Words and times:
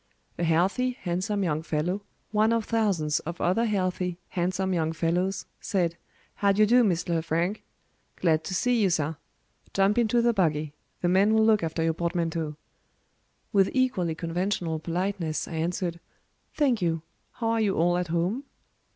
A 0.39 0.43
healthy, 0.43 0.97
handsome 1.01 1.43
young 1.43 1.61
fellow, 1.61 2.01
one 2.31 2.51
of 2.51 2.65
thousands 2.65 3.19
of 3.19 3.39
other 3.39 3.65
healthy, 3.65 4.17
handsome 4.29 4.73
young 4.73 4.93
fellows, 4.93 5.45
said, 5.59 5.95
"How 6.33 6.51
d'ye 6.51 6.65
do, 6.65 6.83
Mr. 6.83 7.09
Lefrank? 7.13 7.61
Glad 8.15 8.43
to 8.45 8.55
see 8.55 8.81
you, 8.81 8.89
sir. 8.89 9.17
Jump 9.75 9.99
into 9.99 10.23
the 10.23 10.33
buggy; 10.33 10.73
the 11.01 11.07
man 11.07 11.35
will 11.35 11.45
look 11.45 11.61
after 11.61 11.83
your 11.83 11.93
portmanteau." 11.93 12.55
With 13.53 13.69
equally 13.73 14.15
conventional 14.15 14.79
politeness 14.79 15.47
I 15.47 15.51
answered, 15.57 15.99
"Thank 16.55 16.81
you. 16.81 17.03
How 17.33 17.49
are 17.51 17.61
you 17.61 17.75
all 17.75 17.95
at 17.95 18.07
home?" 18.07 18.45